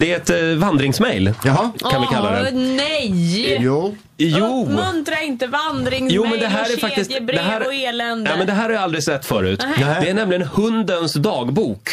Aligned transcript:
Det 0.00 0.12
är 0.12 0.16
ett 0.16 0.30
eh, 0.30 0.58
vandringsmail, 0.58 1.32
Jaha. 1.44 1.70
kan 1.90 2.00
vi 2.00 2.06
kalla 2.06 2.30
det. 2.30 2.50
Åh, 2.54 2.58
nej! 2.60 3.56
Jo. 3.60 3.96
Jo! 4.16 4.62
Uppmuntra 4.62 5.20
inte 5.22 5.46
vandringsmejl 5.46 6.14
Jo, 6.14 6.26
men 6.30 6.40
det 6.40 6.46
här 6.46 6.70
är 6.70 6.74
och 6.74 6.80
faktiskt... 6.80 7.10
kedjebrev 7.10 7.36
Det 7.36 7.42
här, 7.42 7.66
och 7.66 7.74
elände. 7.74 8.30
ja, 8.30 8.36
men 8.36 8.46
det 8.46 8.52
här 8.52 8.62
har 8.64 8.70
jag 8.70 8.82
aldrig 8.82 9.04
sett 9.04 9.24
förut. 9.26 9.64
Nej. 9.78 9.98
Det 10.00 10.10
är 10.10 10.14
nämligen 10.14 10.42
hundens 10.42 11.12
dagbok. 11.14 11.90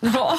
Ja. 0.00 0.36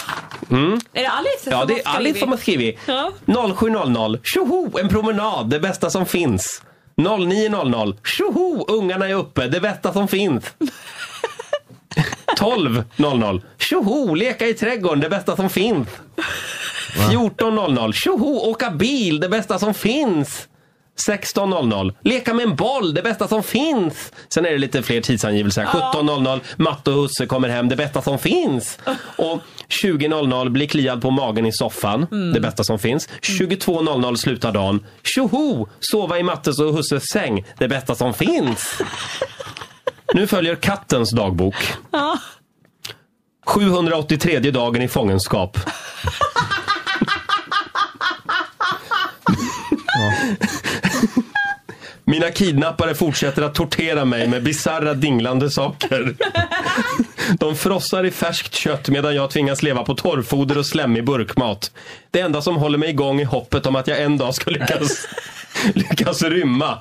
Är 0.93 1.01
det 1.01 1.07
Alice 1.07 1.49
Mm. 1.49 1.51
Ja, 1.51 1.59
som 1.59 1.67
det 1.67 1.73
har 1.85 1.93
är 1.93 1.97
Alice 1.97 2.19
som 2.19 2.29
har 2.29 2.37
skrivit. 2.37 2.79
Ja. 2.85 3.11
0700, 3.59 4.19
tjoho, 4.23 4.79
en 4.79 4.89
promenad, 4.89 5.49
det 5.49 5.59
bästa 5.59 5.89
som 5.89 6.05
finns. 6.05 6.61
0900, 6.97 7.93
tjoho, 8.05 8.65
ungarna 8.67 9.07
är 9.09 9.13
uppe, 9.13 9.47
det 9.47 9.59
bästa 9.59 9.93
som 9.93 10.07
finns. 10.07 10.45
12.00, 12.39 13.41
tjoho, 13.57 14.15
leka 14.15 14.47
i 14.47 14.53
trädgården, 14.53 14.99
det 14.99 15.09
bästa 15.09 15.35
som 15.35 15.49
finns. 15.49 15.87
14.00, 16.93 17.91
tjoho, 17.91 18.49
åka 18.49 18.71
bil, 18.71 19.19
det 19.19 19.29
bästa 19.29 19.59
som 19.59 19.73
finns. 19.73 20.47
16.00, 21.07 21.93
leka 22.03 22.33
med 22.33 22.43
en 22.43 22.55
boll, 22.55 22.93
det 22.93 23.01
bästa 23.01 23.27
som 23.27 23.43
finns. 23.43 24.11
Sen 24.29 24.45
är 24.45 24.51
det 24.51 24.57
lite 24.57 24.83
fler 24.83 25.01
tidsangivelser. 25.01 25.65
17.00, 25.65 26.39
Matte 26.57 26.91
och 26.91 26.95
Husse 26.95 27.25
kommer 27.25 27.49
hem, 27.49 27.69
det 27.69 27.75
bästa 27.75 28.01
som 28.01 28.19
finns. 28.19 28.79
Och 29.15 29.39
20.00, 29.69 30.49
bli 30.49 30.67
kliad 30.67 31.01
på 31.01 31.11
magen 31.11 31.45
i 31.45 31.51
soffan, 31.51 32.07
det 32.33 32.39
bästa 32.39 32.63
som 32.63 32.79
finns. 32.79 33.09
22.00 33.21 34.15
slutar 34.15 34.51
dagen. 34.51 34.85
Tjoho, 35.03 35.67
sova 35.79 36.19
i 36.19 36.23
Mattes 36.23 36.59
och 36.59 36.73
Husses 36.73 37.03
säng, 37.03 37.45
det 37.57 37.67
bästa 37.67 37.95
som 37.95 38.13
finns. 38.13 38.81
Nu 40.13 40.27
följer 40.27 40.55
kattens 40.55 41.11
dagbok. 41.11 41.55
783 43.45 44.39
dagen 44.39 44.81
i 44.81 44.87
fångenskap. 44.87 45.57
Mina 52.19 52.31
kidnappare 52.31 52.95
fortsätter 52.95 53.41
att 53.41 53.55
tortera 53.55 54.05
mig 54.05 54.27
med 54.27 54.43
bizarra 54.43 54.93
dinglande 54.93 55.49
saker. 55.49 56.15
De 57.39 57.55
frossar 57.55 58.03
i 58.03 58.11
färskt 58.11 58.53
kött 58.53 58.89
medan 58.89 59.15
jag 59.15 59.29
tvingas 59.29 59.63
leva 59.63 59.83
på 59.83 59.95
torrfoder 59.95 60.57
och 60.57 60.65
slemmig 60.65 61.05
burkmat. 61.05 61.71
Det 62.11 62.19
enda 62.19 62.41
som 62.41 62.55
håller 62.55 62.77
mig 62.77 62.89
igång 62.89 63.21
är 63.21 63.25
hoppet 63.25 63.65
om 63.65 63.75
att 63.75 63.87
jag 63.87 64.01
en 64.01 64.17
dag 64.17 64.35
ska 64.35 64.51
lyckas, 64.51 65.07
lyckas 65.73 66.21
rymma. 66.21 66.77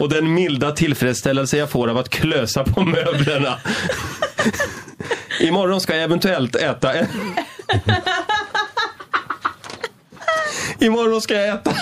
Och 0.00 0.08
den 0.08 0.34
milda 0.34 0.72
tillfredsställelse 0.72 1.56
jag 1.56 1.70
får 1.70 1.88
av 1.88 1.98
att 1.98 2.08
klösa 2.08 2.64
på 2.64 2.80
möblerna. 2.80 3.58
Imorgon 5.40 5.80
ska 5.80 5.94
jag 5.94 6.04
eventuellt 6.04 6.56
äta 6.56 6.94
en... 6.94 7.06
Imorgon 10.78 11.20
ska 11.20 11.34
jag 11.34 11.48
äta... 11.48 11.75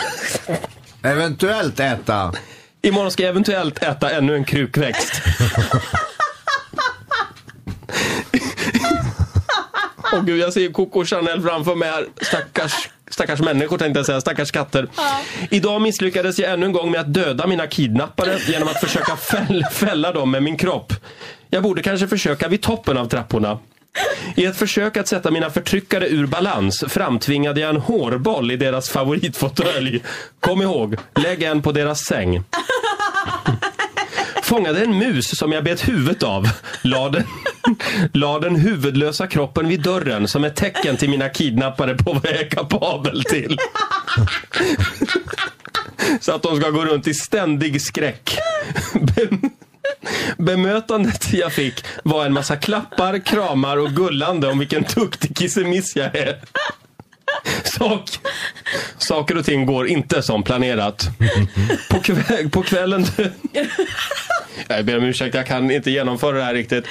Eventuellt 1.04 1.80
äta. 1.80 2.32
Imorgon 2.82 3.10
ska 3.10 3.22
jag 3.22 3.30
eventuellt 3.30 3.82
äta 3.82 4.10
ännu 4.10 4.34
en 4.34 4.44
krukväxt. 4.44 5.22
Åh 10.12 10.24
gud, 10.24 10.38
jag 10.40 10.52
ser 10.52 10.72
Coco 10.72 11.04
Chanel 11.04 11.42
framför 11.42 11.74
mig 11.74 11.88
här. 11.90 12.06
Stackars, 12.22 12.88
stackars 13.10 13.40
människor 13.40 13.78
tänkte 13.78 13.98
jag 13.98 14.06
säga, 14.06 14.20
stackars 14.20 14.50
katter. 14.50 14.88
Idag 15.50 15.82
misslyckades 15.82 16.38
jag 16.38 16.52
ännu 16.52 16.66
en 16.66 16.72
gång 16.72 16.90
med 16.90 17.00
att 17.00 17.14
döda 17.14 17.46
mina 17.46 17.66
kidnappare 17.66 18.38
genom 18.46 18.68
att 18.68 18.80
försöka 18.80 19.16
fäll, 19.16 19.64
fälla 19.72 20.12
dem 20.12 20.30
med 20.30 20.42
min 20.42 20.56
kropp. 20.56 20.92
Jag 21.50 21.62
borde 21.62 21.82
kanske 21.82 22.08
försöka 22.08 22.48
vid 22.48 22.62
toppen 22.62 22.98
av 22.98 23.06
trapporna. 23.06 23.58
I 24.36 24.44
ett 24.44 24.56
försök 24.56 24.96
att 24.96 25.08
sätta 25.08 25.30
mina 25.30 25.50
förtryckare 25.50 26.08
ur 26.08 26.26
balans 26.26 26.84
framtvingade 26.88 27.60
jag 27.60 27.70
en 27.70 27.80
hårboll 27.80 28.50
i 28.50 28.56
deras 28.56 28.90
favoritfåtölj. 28.90 30.02
Kom 30.40 30.62
ihåg, 30.62 30.96
lägg 31.14 31.42
en 31.42 31.62
på 31.62 31.72
deras 31.72 32.00
säng. 32.00 32.44
Fångade 34.42 34.84
en 34.84 34.98
mus 34.98 35.38
som 35.38 35.52
jag 35.52 35.64
bet 35.64 35.88
huvudet 35.88 36.22
av. 36.22 36.48
La 36.82 37.08
den, 37.08 37.24
la 38.12 38.38
den 38.38 38.56
huvudlösa 38.56 39.26
kroppen 39.26 39.68
vid 39.68 39.82
dörren 39.82 40.28
som 40.28 40.44
ett 40.44 40.56
tecken 40.56 40.96
till 40.96 41.10
mina 41.10 41.28
kidnappare 41.28 41.94
på 41.94 42.12
vad 42.12 42.26
jag 42.26 42.40
är 42.40 42.48
kapabel 42.48 43.24
till. 43.24 43.58
Så 46.20 46.32
att 46.32 46.42
de 46.42 46.60
ska 46.60 46.70
gå 46.70 46.84
runt 46.84 47.06
i 47.06 47.14
ständig 47.14 47.82
skräck. 47.82 48.38
Bem- 50.38 50.64
Bemötandet 50.64 51.32
jag 51.32 51.52
fick 51.52 51.84
var 52.04 52.26
en 52.26 52.32
massa 52.32 52.56
klappar, 52.56 53.18
kramar 53.18 53.76
och 53.76 53.90
gullande 53.90 54.48
om 54.48 54.58
vilken 54.58 54.84
duktig 54.94 55.36
kissemiss 55.36 55.96
jag 55.96 56.16
är. 56.16 56.38
Sak, 57.64 58.10
saker 58.98 59.36
och 59.38 59.44
ting 59.44 59.66
går 59.66 59.86
inte 59.86 60.22
som 60.22 60.42
planerat. 60.42 61.08
På, 61.90 62.00
kväll, 62.00 62.50
på 62.50 62.62
kvällen... 62.62 63.06
Jag 64.68 64.84
ber 64.84 64.98
om 64.98 65.04
ursäkt, 65.04 65.34
jag 65.34 65.46
kan 65.46 65.70
inte 65.70 65.90
genomföra 65.90 66.36
det 66.36 66.44
här 66.44 66.54
riktigt. 66.54 66.84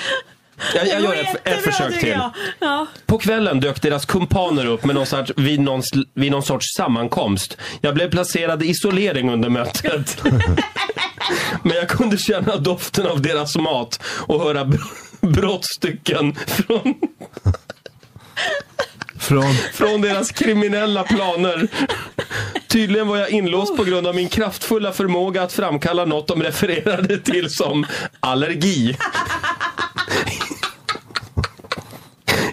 Jag, 0.75 0.87
jag 0.87 1.01
gör 1.01 1.13
ett, 1.15 1.47
ett 1.47 1.61
försök 1.61 1.99
till. 1.99 2.17
Ja. 2.59 2.87
På 3.05 3.17
kvällen 3.17 3.59
dök 3.59 3.81
deras 3.81 4.05
kumpaner 4.05 4.65
upp 4.65 4.85
med 4.85 4.95
någon 4.95 5.05
sorts, 5.05 5.31
vid, 5.37 5.59
någon, 5.59 5.81
vid 6.13 6.31
någon 6.31 6.43
sorts 6.43 6.65
sammankomst. 6.77 7.57
Jag 7.81 7.93
blev 7.93 8.11
placerad 8.11 8.63
i 8.63 8.67
isolering 8.67 9.29
under 9.29 9.49
mötet. 9.49 10.23
Men 11.63 11.77
jag 11.77 11.89
kunde 11.89 12.17
känna 12.17 12.57
doften 12.57 13.07
av 13.07 13.21
deras 13.21 13.55
mat 13.55 13.99
och 14.27 14.43
höra 14.43 14.63
br- 14.63 14.81
brottstycken 15.21 16.35
från, 16.35 16.93
Från... 19.19 19.53
från 19.73 20.01
deras 20.01 20.31
kriminella 20.31 21.03
planer. 21.03 21.67
Tydligen 22.67 23.07
var 23.07 23.17
jag 23.17 23.29
inlåst 23.29 23.77
på 23.77 23.83
grund 23.83 24.07
av 24.07 24.15
min 24.15 24.29
kraftfulla 24.29 24.91
förmåga 24.91 25.43
att 25.43 25.53
framkalla 25.53 26.05
något 26.05 26.27
de 26.27 26.43
refererade 26.43 27.17
till 27.17 27.49
som 27.49 27.85
allergi. 28.19 28.97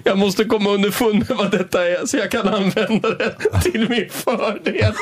Jag 0.04 0.18
måste 0.18 0.44
komma 0.44 0.70
underfund 0.70 1.24
med 1.28 1.38
vad 1.38 1.50
detta 1.50 1.88
är 1.88 2.06
så 2.06 2.16
jag 2.16 2.30
kan 2.30 2.48
använda 2.48 3.10
det 3.10 3.34
till 3.62 3.88
min 3.88 4.10
fördel. 4.10 4.94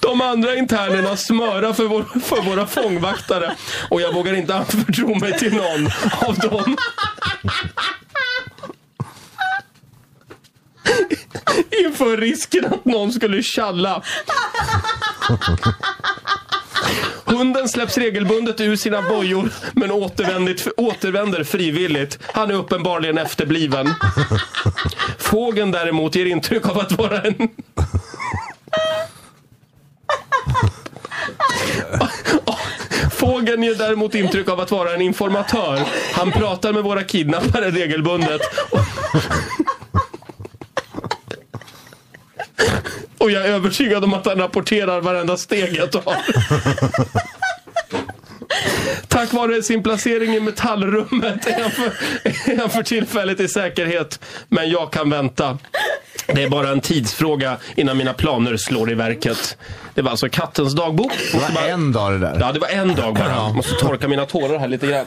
De 0.00 0.13
andra 0.24 0.54
internerna 0.54 1.16
smörar 1.16 1.72
för, 1.72 1.84
vår, 1.84 2.04
för 2.20 2.42
våra 2.42 2.66
fångvaktare 2.66 3.54
och 3.90 4.00
jag 4.00 4.14
vågar 4.14 4.34
inte 4.34 4.54
anförtro 4.54 5.14
mig 5.14 5.38
till 5.38 5.54
någon 5.54 5.90
av 6.28 6.38
dem. 6.38 6.76
Inför 11.84 12.16
risken 12.16 12.64
att 12.64 12.84
någon 12.84 13.12
skulle 13.12 13.42
tjalla. 13.42 14.02
Hunden 17.24 17.68
släpps 17.68 17.98
regelbundet 17.98 18.60
ur 18.60 18.76
sina 18.76 19.02
bojor 19.02 19.50
men 19.72 19.90
återvänder 20.76 21.44
frivilligt. 21.44 22.18
Han 22.32 22.50
är 22.50 22.54
uppenbarligen 22.54 23.18
efterbliven. 23.18 23.94
Fågeln 25.18 25.70
däremot 25.70 26.14
ger 26.14 26.26
intryck 26.26 26.68
av 26.68 26.78
att 26.78 26.92
vara 26.92 27.20
en... 27.22 27.34
Fågeln 33.24 33.62
ger 33.62 33.74
däremot 33.74 34.14
intryck 34.14 34.48
av 34.48 34.60
att 34.60 34.70
vara 34.70 34.94
en 34.94 35.00
informatör. 35.00 35.80
Han 36.12 36.32
pratar 36.32 36.72
med 36.72 36.82
våra 36.82 37.02
kidnappare 37.02 37.70
regelbundet. 37.70 38.40
Och 43.18 43.30
jag 43.30 43.46
är 43.46 43.48
övertygad 43.48 44.04
om 44.04 44.14
att 44.14 44.26
han 44.26 44.38
rapporterar 44.38 45.00
varenda 45.00 45.36
steg 45.36 45.76
jag 45.76 45.92
tar. 45.92 46.16
Tack 49.08 49.32
vare 49.32 49.62
sin 49.62 49.82
placering 49.82 50.34
i 50.34 50.40
metallrummet 50.40 51.46
är 51.46 51.62
han, 51.62 51.70
för, 51.70 51.84
är 52.52 52.58
han 52.58 52.70
för 52.70 52.82
tillfället 52.82 53.40
i 53.40 53.48
säkerhet. 53.48 54.20
Men 54.48 54.70
jag 54.70 54.92
kan 54.92 55.10
vänta. 55.10 55.58
Det 56.26 56.42
är 56.42 56.48
bara 56.48 56.68
en 56.68 56.80
tidsfråga 56.80 57.56
innan 57.76 57.96
mina 57.96 58.12
planer 58.12 58.56
slår 58.56 58.90
i 58.90 58.94
verket. 58.94 59.56
Det 59.94 60.02
var 60.02 60.10
alltså 60.10 60.28
kattens 60.28 60.74
dagbok. 60.74 61.12
Det 61.32 61.54
var 61.54 61.68
en 61.68 61.92
dag 61.92 62.12
det 62.12 62.18
där. 62.18 62.36
Ja, 62.40 62.52
det 62.52 62.58
var 62.58 62.68
en 62.68 62.94
dag 62.94 63.14
bara. 63.14 63.28
Jag 63.28 63.54
måste 63.56 63.74
torka 63.74 64.08
mina 64.08 64.26
tårar 64.26 64.58
här 64.58 64.68
lite 64.68 64.86
grann. 64.86 65.06